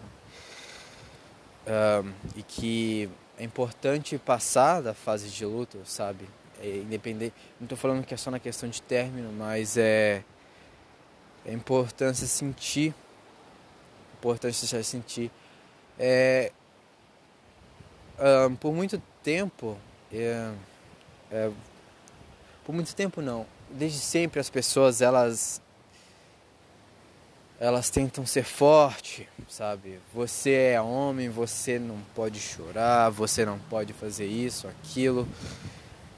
uh, 1.67 2.09
e 2.37 2.43
que 2.45 3.11
é 3.37 3.43
importante 3.43 4.17
passar 4.17 4.81
da 4.81 4.95
fase 4.95 5.29
de 5.29 5.45
luto, 5.45 5.81
sabe? 5.85 6.29
É 6.63 6.69
independente, 6.69 7.35
não 7.59 7.65
estou 7.65 7.77
falando 7.77 8.07
que 8.07 8.15
é 8.15 8.17
só 8.17 8.31
na 8.31 8.39
questão 8.39 8.69
de 8.69 8.81
término, 8.81 9.33
mas 9.33 9.77
é, 9.77 10.23
é 11.45 11.53
importante 11.53 12.25
sentir, 12.29 12.95
importante 14.21 14.61
deixar 14.61 14.85
sentir. 14.85 15.33
É, 15.99 16.53
uh, 18.19 18.55
por 18.57 18.73
muito 18.73 19.03
tempo, 19.23 19.77
é, 20.13 20.53
é, 21.31 21.51
por 22.65 22.75
muito 22.75 22.95
tempo 22.95 23.23
não, 23.23 23.47
desde 23.71 23.99
sempre 23.99 24.41
as 24.41 24.51
pessoas 24.51 25.01
elas 25.01 25.61
elas 27.59 27.89
tentam 27.89 28.27
ser 28.27 28.45
forte, 28.45 29.27
sabe? 29.49 29.99
Você 30.13 30.73
é 30.75 30.81
homem, 30.81 31.31
você 31.31 31.79
não 31.79 31.99
pode 32.15 32.39
chorar, 32.39 33.09
você 33.11 33.47
não 33.47 33.59
pode 33.59 33.93
fazer 33.95 34.27
isso, 34.27 34.69
aquilo. 34.69 35.27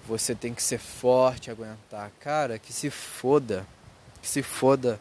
Você 0.07 0.35
tem 0.35 0.53
que 0.53 0.63
ser 0.63 0.79
forte, 0.79 1.51
aguentar. 1.51 2.11
Cara, 2.19 2.59
que 2.59 2.73
se 2.73 2.91
foda. 2.91 3.67
Que 4.21 4.29
se 4.29 4.43
foda. 4.43 4.99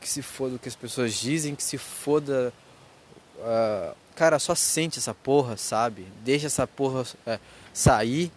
Que 0.00 0.08
se 0.08 0.22
foda 0.22 0.54
o 0.54 0.58
que 0.58 0.68
as 0.68 0.76
pessoas 0.76 1.14
dizem, 1.14 1.54
que 1.56 1.64
se 1.64 1.78
foda. 1.78 2.52
Uh, 3.38 3.94
cara, 4.14 4.38
só 4.38 4.54
sente 4.54 4.98
essa 4.98 5.14
porra, 5.14 5.56
sabe? 5.56 6.06
Deixa 6.24 6.46
essa 6.46 6.66
porra 6.66 7.02
uh, 7.02 7.40
sair. 7.72 8.32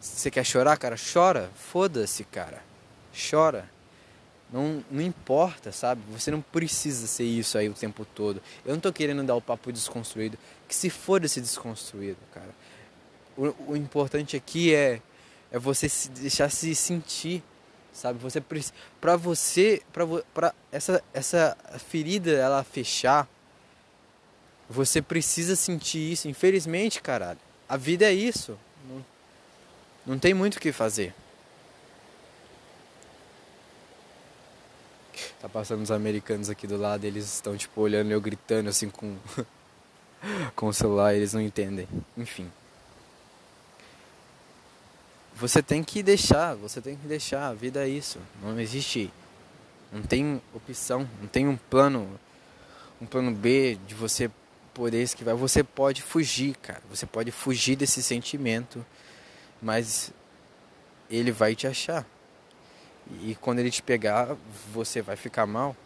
Você 0.00 0.30
quer 0.30 0.44
chorar, 0.44 0.76
cara? 0.76 0.96
Chora. 0.96 1.50
Foda-se, 1.54 2.24
cara. 2.24 2.62
Chora. 3.30 3.68
Não, 4.50 4.82
não 4.90 5.02
importa, 5.02 5.70
sabe? 5.72 6.00
Você 6.10 6.30
não 6.30 6.40
precisa 6.40 7.06
ser 7.06 7.24
isso 7.24 7.58
aí 7.58 7.68
o 7.68 7.74
tempo 7.74 8.04
todo. 8.04 8.40
Eu 8.64 8.72
não 8.72 8.80
tô 8.80 8.92
querendo 8.92 9.22
dar 9.22 9.34
o 9.34 9.42
papo 9.42 9.70
desconstruído. 9.70 10.38
Que 10.66 10.74
se 10.74 10.88
for 10.88 11.22
esse 11.24 11.40
desconstruído, 11.40 12.18
cara. 12.32 12.50
O, 13.36 13.72
o 13.72 13.76
importante 13.76 14.36
aqui 14.36 14.74
é, 14.74 15.02
é 15.52 15.58
você 15.58 15.88
se 15.88 16.08
deixar 16.10 16.50
se 16.50 16.74
sentir, 16.74 17.42
sabe? 17.92 18.18
Você 18.20 18.42
para 19.00 19.16
você, 19.16 19.82
para 19.92 20.54
essa 20.72 21.02
essa 21.12 21.56
ferida 21.88 22.30
ela 22.30 22.64
fechar, 22.64 23.28
você 24.68 25.00
precisa 25.00 25.56
sentir 25.56 26.12
isso. 26.12 26.28
Infelizmente, 26.28 27.00
caralho, 27.00 27.38
a 27.68 27.76
vida 27.76 28.04
é 28.04 28.12
isso. 28.12 28.58
Não, 28.88 29.04
não 30.06 30.18
tem 30.18 30.34
muito 30.34 30.56
o 30.56 30.60
que 30.60 30.72
fazer. 30.72 31.14
Tá 35.40 35.48
passando 35.48 35.82
os 35.82 35.90
americanos 35.90 36.50
aqui 36.50 36.66
do 36.66 36.76
lado, 36.76 37.04
eles 37.04 37.24
estão 37.24 37.56
tipo 37.56 37.80
olhando 37.80 38.10
eu 38.10 38.20
gritando 38.20 38.68
assim 38.68 38.90
com 38.90 39.16
com 40.54 40.66
o 40.66 40.74
celular, 40.74 41.14
eles 41.14 41.32
não 41.32 41.40
entendem. 41.40 41.88
Enfim. 42.16 42.50
Você 45.36 45.62
tem 45.62 45.84
que 45.84 46.02
deixar, 46.02 46.54
você 46.56 46.80
tem 46.80 46.96
que 46.96 47.06
deixar, 47.06 47.48
a 47.48 47.54
vida 47.54 47.84
é 47.84 47.88
isso. 47.88 48.18
Não 48.42 48.58
existe 48.58 49.10
não 49.92 50.02
tem 50.02 50.42
opção, 50.52 51.08
não 51.20 51.28
tem 51.28 51.48
um 51.48 51.56
plano 51.56 52.08
um 53.00 53.06
plano 53.06 53.30
B 53.30 53.78
de 53.86 53.94
você 53.94 54.28
poder 54.78 55.02
esquivar. 55.02 55.34
Você 55.34 55.64
pode 55.64 56.02
fugir, 56.02 56.54
cara. 56.56 56.80
Você 56.88 57.04
pode 57.04 57.32
fugir 57.32 57.74
desse 57.74 58.00
sentimento, 58.00 58.86
mas 59.60 60.12
ele 61.10 61.32
vai 61.32 61.56
te 61.56 61.66
achar. 61.66 62.06
E 63.22 63.34
quando 63.40 63.58
ele 63.58 63.72
te 63.72 63.82
pegar, 63.82 64.36
você 64.72 65.02
vai 65.02 65.16
ficar 65.16 65.46
mal. 65.46 65.76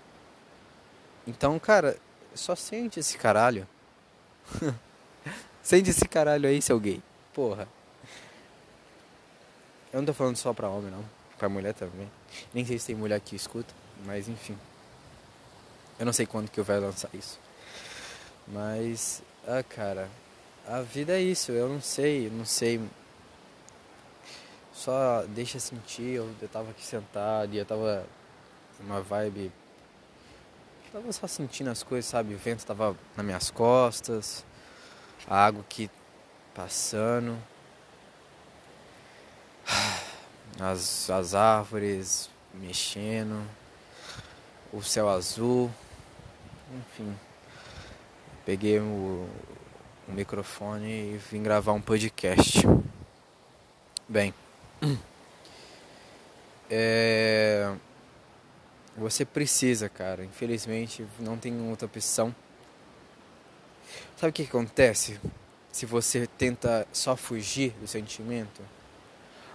Então, 1.27 1.59
cara, 1.59 1.97
só 2.35 2.55
sente 2.55 3.01
esse 3.01 3.17
caralho. 3.17 3.67
sente 5.63 5.89
esse 5.89 6.07
caralho 6.07 6.47
aí, 6.47 6.61
seu 6.61 6.79
gay. 6.79 7.03
Porra. 7.33 7.67
Eu 9.91 10.01
não 10.01 10.07
tô 10.07 10.13
falando 10.13 10.37
só 10.37 10.53
pra 10.53 10.69
homem, 10.69 10.91
não. 10.91 11.05
Pra 11.39 11.49
mulher 11.49 11.73
também. 11.73 12.11
Nem 12.53 12.67
sei 12.67 12.79
se 12.79 12.89
tem 12.89 12.97
mulher 12.97 13.21
que 13.21 13.35
escuta, 13.35 13.73
mas 14.05 14.29
enfim. 14.29 14.59
Eu 15.99 16.05
não 16.05 16.13
sei 16.13 16.27
quando 16.27 16.51
que 16.51 16.61
eu 16.61 16.65
vai 16.65 16.79
lançar 16.79 17.09
isso. 17.15 17.39
Mas, 18.53 19.23
ah, 19.49 19.63
cara, 19.63 20.09
a 20.69 20.81
vida 20.83 21.15
é 21.15 21.21
isso. 21.21 21.51
Eu 21.51 21.69
não 21.69 21.81
sei, 21.81 22.31
não 22.31 22.45
sei 22.45 22.81
só 24.83 25.23
deixa 25.29 25.61
sentir, 25.61 26.15
eu, 26.15 26.35
eu 26.43 26.49
tava 26.49 26.71
aqui 26.73 26.85
sentado 26.85 27.55
e 27.55 27.59
eu 27.59 27.65
tava 27.65 28.05
uma 28.81 29.01
vibe. 29.01 29.53
tava 30.93 31.13
só 31.13 31.29
sentindo 31.29 31.71
as 31.71 31.85
coisas, 31.85 32.11
sabe? 32.11 32.35
O 32.35 32.39
vento 32.39 32.67
tava 32.67 32.97
nas 33.17 33.25
minhas 33.25 33.49
costas, 33.49 34.45
a 35.29 35.37
água 35.37 35.61
aqui 35.61 35.89
passando, 36.53 37.39
as, 40.59 41.09
as 41.11 41.35
árvores 41.35 42.29
mexendo, 42.53 43.47
o 44.73 44.83
céu 44.83 45.09
azul, 45.09 45.71
enfim. 46.77 47.17
Peguei 48.45 48.79
o, 48.81 49.29
o 50.09 50.13
microfone 50.13 51.15
e 51.15 51.21
vim 51.31 51.43
gravar 51.43 51.73
um 51.73 51.81
podcast. 51.81 52.63
Bem. 54.09 54.35
É... 56.75 57.71
Você 58.97 59.27
precisa, 59.27 59.91
cara. 59.91 60.25
Infelizmente, 60.25 61.07
não 61.21 61.37
tem 61.37 61.69
outra 61.69 61.85
opção. 61.85 62.35
Sabe 64.17 64.31
o 64.31 64.33
que 64.33 64.45
acontece? 64.45 65.21
se 65.73 65.87
você 65.87 66.27
tenta 66.27 66.87
só 66.93 67.17
fugir 67.17 67.71
do 67.81 67.89
sentimento, 67.89 68.61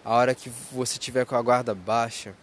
a 0.04 0.14
hora 0.14 0.34
que 0.34 0.50
você 0.72 0.98
tiver 0.98 1.26
com 1.26 1.36
a 1.36 1.42
guarda 1.42 1.76
baixa 1.76 2.34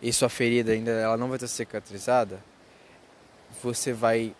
e 0.00 0.12
sua 0.12 0.30
ferida 0.30 0.72
ainda 0.72 0.90
ela 0.90 1.18
não 1.18 1.28
vai 1.28 1.36
estar 1.36 1.48
cicatrizada, 1.48 2.42
você 3.62 3.92
vai 3.92 4.34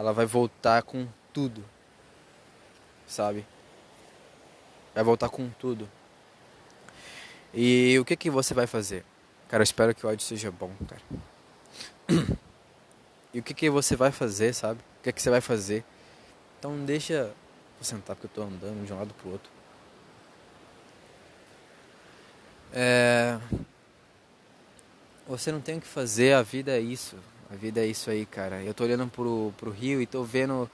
ela 0.00 0.12
vai 0.12 0.24
voltar 0.24 0.82
com 0.82 1.06
tudo. 1.32 1.64
Sabe? 3.06 3.46
Vai 4.94 5.04
voltar 5.04 5.28
com 5.28 5.48
tudo. 5.50 5.88
E 7.52 7.98
o 7.98 8.04
que 8.04 8.16
que 8.16 8.30
você 8.30 8.54
vai 8.54 8.66
fazer? 8.66 9.04
Cara, 9.48 9.60
eu 9.60 9.64
espero 9.64 9.94
que 9.94 10.06
o 10.06 10.08
áudio 10.08 10.24
seja 10.24 10.50
bom, 10.50 10.72
cara. 10.88 11.02
E 13.32 13.38
o 13.38 13.42
que 13.42 13.54
que 13.54 13.70
você 13.70 13.94
vai 13.94 14.10
fazer, 14.10 14.52
sabe? 14.52 14.80
O 14.98 15.02
que 15.04 15.12
que 15.12 15.22
você 15.22 15.30
vai 15.30 15.40
fazer? 15.40 15.84
Então 16.58 16.84
deixa 16.84 17.32
vou 17.76 17.84
sentar 17.84 18.16
porque 18.16 18.26
eu 18.26 18.30
tô 18.30 18.42
andando 18.42 18.84
de 18.84 18.92
um 18.92 18.98
lado 18.98 19.14
pro 19.14 19.30
outro. 19.30 19.50
É... 22.72 23.38
Você 25.28 25.52
não 25.52 25.60
tem 25.60 25.78
o 25.78 25.80
que 25.80 25.86
fazer, 25.86 26.32
a 26.32 26.42
vida 26.42 26.72
é 26.72 26.80
isso. 26.80 27.16
A 27.50 27.56
vida 27.56 27.80
é 27.80 27.86
isso 27.86 28.10
aí, 28.10 28.24
cara. 28.24 28.62
Eu 28.62 28.72
tô 28.72 28.84
olhando 28.84 29.08
pro, 29.08 29.52
pro 29.56 29.70
rio 29.70 30.00
e 30.00 30.06
tô 30.06 30.22
vendo. 30.22 30.70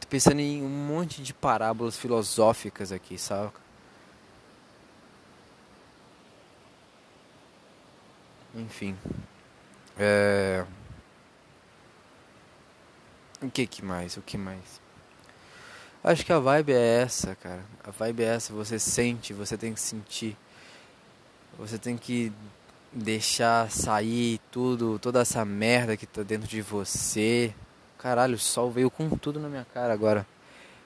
Tô 0.00 0.08
pensando 0.08 0.40
em 0.40 0.62
um 0.62 0.68
monte 0.68 1.22
de 1.22 1.32
parábolas 1.32 1.96
filosóficas 1.96 2.90
aqui, 2.90 3.16
sabe? 3.16 3.52
Enfim. 8.54 8.96
É... 9.96 10.64
O 13.40 13.48
que 13.50 13.66
que 13.66 13.84
mais? 13.84 14.16
O 14.16 14.22
que 14.22 14.36
mais? 14.36 14.80
Acho 16.02 16.24
que 16.24 16.32
a 16.32 16.38
vibe 16.40 16.72
é 16.72 17.02
essa, 17.02 17.36
cara. 17.36 17.64
A 17.84 17.90
vibe 17.90 18.24
é 18.24 18.34
essa, 18.34 18.52
você 18.52 18.78
sente, 18.78 19.32
você 19.32 19.56
tem 19.56 19.72
que 19.72 19.80
sentir. 19.80 20.36
Você 21.58 21.78
tem 21.78 21.96
que 21.96 22.32
deixar 22.92 23.70
sair 23.70 24.40
tudo, 24.50 24.98
toda 24.98 25.20
essa 25.20 25.44
merda 25.44 25.96
que 25.96 26.06
tá 26.06 26.22
dentro 26.22 26.48
de 26.48 26.60
você. 26.60 27.54
Caralho, 27.98 28.34
o 28.34 28.38
sol 28.38 28.70
veio 28.70 28.90
com 28.90 29.08
tudo 29.10 29.40
na 29.40 29.48
minha 29.48 29.66
cara 29.72 29.92
agora. 29.92 30.26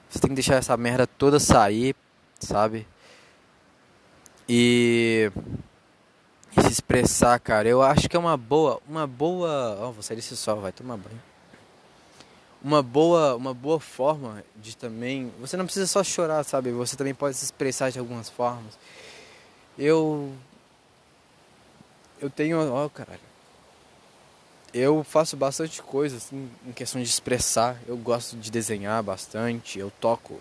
Você 0.09 0.19
tem 0.19 0.29
que 0.29 0.35
deixar 0.35 0.55
essa 0.55 0.75
merda 0.77 1.07
toda 1.07 1.39
sair, 1.39 1.95
sabe? 2.39 2.87
E, 4.47 5.31
e 6.57 6.61
se 6.61 6.71
expressar, 6.71 7.39
cara. 7.39 7.67
Eu 7.67 7.81
acho 7.81 8.09
que 8.09 8.15
é 8.15 8.19
uma 8.19 8.37
boa, 8.37 8.81
uma 8.87 9.07
boa, 9.07 9.77
ó, 9.79 9.89
oh, 9.89 9.91
vou 9.93 10.03
sair 10.03 10.17
desse 10.17 10.35
sol, 10.35 10.61
vai 10.61 10.71
tomar 10.71 10.97
banho. 10.97 11.21
Uma 12.63 12.81
boa, 12.81 13.35
uma 13.35 13.53
boa 13.53 13.79
forma 13.79 14.43
de 14.55 14.77
também, 14.77 15.31
você 15.39 15.57
não 15.57 15.65
precisa 15.65 15.85
só 15.85 16.03
chorar, 16.03 16.43
sabe? 16.43 16.71
Você 16.71 16.95
também 16.95 17.13
pode 17.13 17.35
se 17.35 17.43
expressar 17.43 17.91
de 17.91 17.99
algumas 17.99 18.29
formas. 18.29 18.77
Eu 19.77 20.31
eu 22.23 22.29
tenho. 22.29 22.57
Ó, 22.71 22.85
oh, 22.85 22.89
caralho. 22.89 23.19
Eu 24.73 25.03
faço 25.03 25.37
bastante 25.37 25.81
coisa, 25.83 26.17
assim, 26.17 26.49
em 26.65 26.71
questão 26.71 27.01
de 27.01 27.07
expressar. 27.07 27.77
Eu 27.85 27.97
gosto 27.97 28.37
de 28.37 28.49
desenhar 28.49 29.03
bastante. 29.03 29.77
Eu 29.77 29.91
toco 29.99 30.39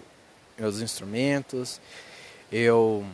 meus 0.57 0.81
instrumentos. 0.81 1.81
Eu. 2.51 3.05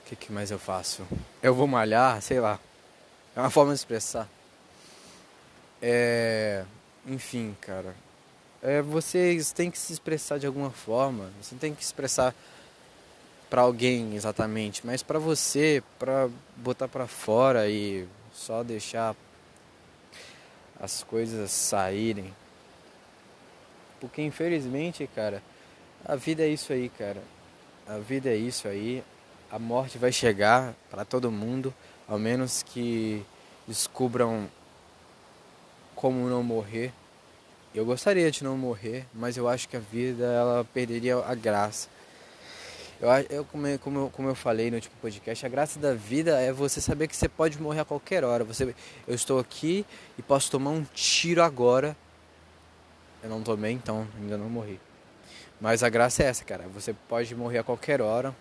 O 0.00 0.08
que, 0.08 0.16
que 0.16 0.32
mais 0.32 0.50
eu 0.50 0.58
faço? 0.58 1.06
Eu 1.42 1.54
vou 1.54 1.66
malhar, 1.66 2.22
sei 2.22 2.40
lá. 2.40 2.58
É 3.34 3.40
uma 3.40 3.50
forma 3.50 3.72
de 3.72 3.78
expressar. 3.78 4.28
É. 5.82 6.64
Enfim, 7.06 7.56
cara. 7.60 7.94
É, 8.62 8.82
vocês 8.82 9.52
têm 9.52 9.70
que 9.70 9.78
se 9.78 9.92
expressar 9.92 10.38
de 10.38 10.46
alguma 10.46 10.70
forma. 10.70 11.30
Você 11.42 11.54
tem 11.56 11.74
que 11.74 11.82
expressar 11.82 12.34
para 13.50 13.62
alguém 13.62 14.14
exatamente, 14.14 14.86
mas 14.86 15.02
para 15.02 15.18
você, 15.18 15.82
para 15.98 16.30
botar 16.56 16.86
para 16.86 17.08
fora 17.08 17.68
e 17.68 18.06
só 18.32 18.62
deixar 18.62 19.16
as 20.78 21.02
coisas 21.02 21.50
saírem. 21.50 22.32
Porque 24.00 24.22
infelizmente, 24.22 25.10
cara, 25.16 25.42
a 26.04 26.14
vida 26.14 26.44
é 26.44 26.48
isso 26.48 26.72
aí, 26.72 26.88
cara. 26.88 27.20
A 27.88 27.98
vida 27.98 28.30
é 28.30 28.36
isso 28.36 28.68
aí. 28.68 29.02
A 29.50 29.58
morte 29.58 29.98
vai 29.98 30.12
chegar 30.12 30.72
para 30.88 31.04
todo 31.04 31.30
mundo, 31.30 31.74
ao 32.06 32.20
menos 32.20 32.62
que 32.62 33.26
descubram 33.66 34.48
como 35.96 36.28
não 36.28 36.44
morrer. 36.44 36.92
Eu 37.74 37.84
gostaria 37.84 38.30
de 38.30 38.44
não 38.44 38.56
morrer, 38.56 39.06
mas 39.12 39.36
eu 39.36 39.48
acho 39.48 39.68
que 39.68 39.76
a 39.76 39.80
vida 39.80 40.24
ela 40.24 40.64
perderia 40.72 41.16
a 41.16 41.34
graça 41.34 41.88
eu, 43.00 43.08
eu, 43.30 43.44
como, 43.44 43.66
eu, 43.66 43.78
como, 43.78 44.28
eu, 44.28 44.34
falei 44.34 44.70
no 44.70 44.76
último 44.76 44.94
podcast, 45.00 45.46
a 45.46 45.48
graça 45.48 45.78
da 45.78 45.94
vida 45.94 46.38
é 46.38 46.52
você 46.52 46.80
saber 46.80 47.08
que 47.08 47.16
você 47.16 47.28
pode 47.28 47.60
morrer 47.60 47.80
a 47.80 47.84
qualquer 47.84 48.24
hora. 48.24 48.44
Você, 48.44 48.74
eu 49.08 49.14
estou 49.14 49.38
aqui 49.38 49.86
e 50.18 50.22
posso 50.22 50.50
tomar 50.50 50.70
um 50.70 50.84
tiro 50.94 51.42
agora. 51.42 51.96
Eu 53.22 53.30
não 53.30 53.42
tomei, 53.42 53.72
então 53.72 54.06
ainda 54.20 54.36
não 54.36 54.50
morri. 54.50 54.78
Mas 55.60 55.82
a 55.82 55.88
graça 55.88 56.22
é 56.22 56.26
essa, 56.26 56.44
cara. 56.44 56.68
Você 56.74 56.94
pode 57.08 57.34
morrer 57.34 57.58
a 57.58 57.64
qualquer 57.64 58.02
hora. 58.02 58.36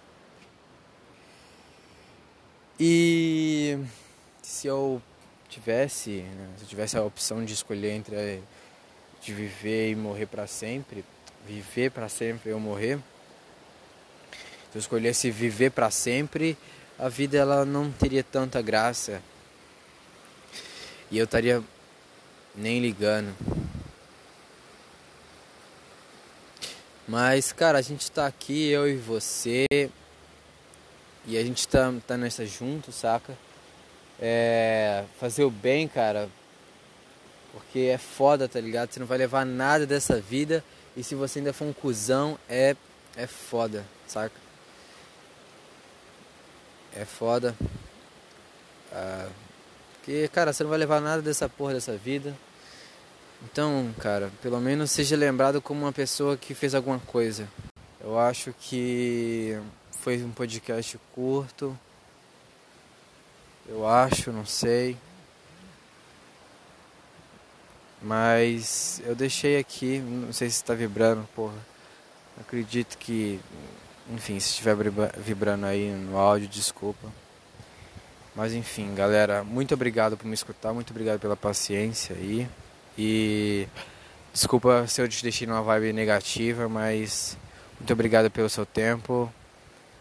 E 2.77 3.77
se 4.41 4.67
eu 4.67 5.01
tivesse, 5.47 6.21
né, 6.21 6.49
se 6.57 6.63
eu 6.63 6.67
tivesse 6.67 6.97
a 6.97 7.03
opção 7.03 7.43
de 7.43 7.53
escolher 7.53 7.91
entre 7.91 8.41
de 9.21 9.33
viver 9.33 9.91
e 9.91 9.95
morrer 9.95 10.25
para 10.25 10.47
sempre, 10.47 11.03
viver 11.45 11.91
para 11.91 12.07
sempre 12.07 12.53
ou 12.53 12.59
morrer, 12.59 12.99
se 14.71 14.77
eu 14.77 14.79
escolhesse 14.79 15.31
viver 15.31 15.71
para 15.71 15.89
sempre, 15.89 16.55
a 16.97 17.09
vida 17.09 17.37
ela 17.37 17.65
não 17.65 17.91
teria 17.91 18.23
tanta 18.23 18.61
graça. 18.61 19.21
E 21.09 21.17
eu 21.17 21.25
estaria 21.25 21.63
nem 22.55 22.79
ligando. 22.79 23.35
Mas, 27.07 27.51
cara, 27.51 27.79
a 27.79 27.81
gente 27.81 28.11
tá 28.11 28.27
aqui, 28.27 28.69
eu 28.69 28.87
e 28.87 28.95
você. 28.95 29.65
E 31.25 31.35
a 31.35 31.43
gente 31.43 31.67
tá, 31.67 31.91
tá 32.05 32.15
nessa 32.15 32.45
junto, 32.45 32.91
saca? 32.91 33.35
É, 34.21 35.03
fazer 35.19 35.43
o 35.43 35.49
bem, 35.49 35.87
cara. 35.87 36.29
Porque 37.51 37.79
é 37.79 37.97
foda, 37.97 38.47
tá 38.47 38.61
ligado? 38.61 38.91
Você 38.91 38.99
não 38.99 39.07
vai 39.07 39.17
levar 39.17 39.43
nada 39.47 39.87
dessa 39.87 40.21
vida. 40.21 40.63
E 40.95 41.03
se 41.03 41.15
você 41.15 41.39
ainda 41.39 41.53
for 41.53 41.65
um 41.65 41.73
cuzão, 41.73 42.37
é, 42.47 42.75
é 43.15 43.25
foda, 43.25 43.83
saca? 44.05 44.48
É 46.95 47.05
foda. 47.05 47.55
Ah, 48.91 49.29
porque, 49.93 50.27
cara, 50.29 50.51
você 50.51 50.63
não 50.63 50.69
vai 50.69 50.79
levar 50.79 50.99
nada 51.01 51.21
dessa 51.21 51.47
porra 51.47 51.73
dessa 51.73 51.95
vida. 51.95 52.35
Então, 53.43 53.93
cara, 53.99 54.31
pelo 54.41 54.59
menos 54.59 54.91
seja 54.91 55.15
lembrado 55.15 55.61
como 55.61 55.81
uma 55.81 55.93
pessoa 55.93 56.35
que 56.35 56.53
fez 56.53 56.75
alguma 56.75 56.99
coisa. 56.99 57.47
Eu 58.01 58.17
acho 58.17 58.53
que 58.59 59.57
foi 59.91 60.23
um 60.23 60.31
podcast 60.31 60.99
curto. 61.13 61.77
Eu 63.67 63.87
acho, 63.87 64.31
não 64.31 64.45
sei. 64.45 64.97
Mas 68.01 69.01
eu 69.05 69.13
deixei 69.15 69.57
aqui, 69.57 69.99
não 69.99 70.33
sei 70.33 70.49
se 70.49 70.55
está 70.55 70.73
vibrando, 70.73 71.27
porra. 71.35 71.57
Acredito 72.39 72.97
que 72.97 73.39
enfim, 74.09 74.39
se 74.39 74.49
estiver 74.49 74.75
vibrando 75.17 75.65
aí 75.65 75.89
no 75.91 76.17
áudio, 76.17 76.47
desculpa. 76.47 77.07
Mas 78.35 78.53
enfim, 78.53 78.93
galera, 78.95 79.43
muito 79.43 79.73
obrigado 79.73 80.17
por 80.17 80.25
me 80.25 80.33
escutar, 80.33 80.73
muito 80.73 80.91
obrigado 80.91 81.19
pela 81.19 81.35
paciência 81.35 82.15
aí. 82.15 82.47
E 82.97 83.67
desculpa 84.33 84.87
se 84.87 85.01
eu 85.01 85.07
te 85.07 85.21
deixei 85.21 85.45
numa 85.45 85.61
vibe 85.61 85.93
negativa, 85.93 86.67
mas 86.67 87.37
muito 87.79 87.91
obrigado 87.93 88.31
pelo 88.31 88.49
seu 88.49 88.65
tempo. 88.65 89.31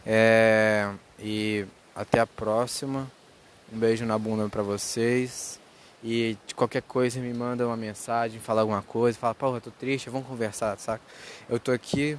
É, 0.07 0.90
e 1.18 1.66
até 1.94 2.21
a 2.21 2.27
próxima. 2.27 3.11
Um 3.73 3.79
beijo 3.79 4.07
na 4.07 4.18
bunda 4.18 4.49
pra 4.49 4.62
vocês. 4.62 5.61
E 6.03 6.37
de 6.47 6.55
qualquer 6.55 6.83
coisa 6.83 7.21
me 7.21 7.35
manda 7.35 7.66
uma 7.66 7.77
mensagem, 7.77 8.40
fala 8.40 8.61
alguma 8.61 8.83
coisa, 8.83 9.18
fala, 9.18 9.35
porra, 9.35 9.57
eu 9.57 9.61
tô 9.61 9.71
triste, 9.73 10.09
vamos 10.09 10.29
conversar, 10.29 10.79
saca? 10.79 11.03
Eu 11.49 11.59
tô 11.59 11.73
aqui 11.73 12.16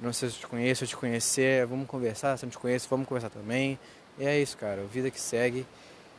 não 0.00 0.12
sei 0.12 0.30
se 0.30 0.36
eu 0.36 0.40
te 0.40 0.46
conheço, 0.46 0.84
eu 0.84 0.88
te 0.88 0.96
conhecer, 0.96 1.66
vamos 1.66 1.86
conversar, 1.86 2.36
se 2.36 2.44
eu 2.44 2.46
não 2.46 2.50
te 2.50 2.58
conheço, 2.58 2.88
vamos 2.88 3.06
conversar 3.06 3.30
também. 3.30 3.78
E 4.18 4.24
é 4.24 4.40
isso, 4.40 4.56
cara. 4.56 4.82
Vida 4.84 5.10
que 5.10 5.20
segue. 5.20 5.66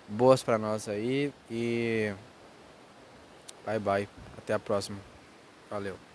Boas 0.07 0.43
para 0.43 0.57
nós 0.57 0.87
aí 0.87 1.33
e 1.49 2.13
bye 3.65 3.79
bye. 3.79 4.09
Até 4.37 4.53
a 4.53 4.59
próxima. 4.59 4.97
Valeu. 5.69 6.10